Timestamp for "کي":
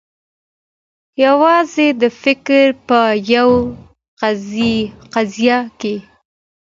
5.79-5.95